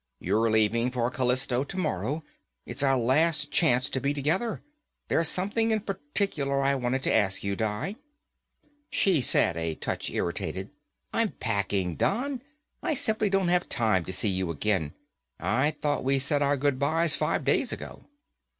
You're 0.19 0.49
leaving 0.49 0.89
for 0.89 1.11
Callisto 1.11 1.63
tomorrow. 1.63 2.23
It's 2.65 2.81
our 2.81 2.97
last 2.97 3.51
chance 3.51 3.87
to 3.91 4.01
be 4.01 4.15
together. 4.15 4.63
There's 5.09 5.27
something 5.27 5.69
in 5.69 5.81
particular 5.81 6.59
I 6.63 6.73
wanted 6.73 7.03
to 7.03 7.13
ask 7.13 7.43
you, 7.43 7.55
Di." 7.55 7.97
She 8.89 9.21
said, 9.21 9.57
a 9.57 9.75
touch 9.75 10.09
irritated, 10.09 10.71
"I'm 11.13 11.33
packing, 11.33 11.97
Don. 11.97 12.41
I 12.81 12.95
simply 12.95 13.29
don't 13.29 13.49
have 13.49 13.69
time 13.69 14.03
to 14.05 14.11
see 14.11 14.29
you 14.29 14.49
again. 14.49 14.95
I 15.39 15.69
thought 15.69 16.03
we 16.03 16.17
said 16.17 16.41
our 16.41 16.57
goodbyes 16.57 17.15
five 17.15 17.45
days 17.45 17.71
ago." 17.71 18.07